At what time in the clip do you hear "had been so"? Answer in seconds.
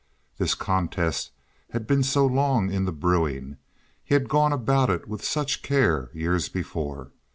1.73-2.25